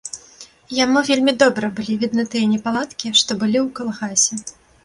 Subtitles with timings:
[0.83, 4.45] Яму вельмі добра былі відны тыя непаладкі, што былі ў калгасе.